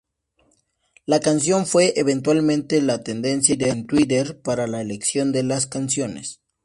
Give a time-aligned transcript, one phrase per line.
[1.05, 6.41] La canción fue eventualmente la tendencia en Twitter para la elección de las canciones.